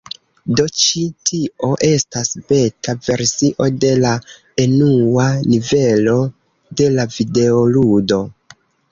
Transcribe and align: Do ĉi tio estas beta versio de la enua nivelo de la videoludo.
Do 0.59 0.63
ĉi 0.83 1.01
tio 1.29 1.67
estas 1.87 2.31
beta 2.51 2.95
versio 3.07 3.67
de 3.83 3.91
la 4.05 4.13
enua 4.63 5.27
nivelo 5.51 6.15
de 6.81 6.89
la 6.95 7.05
videoludo. 7.19 8.19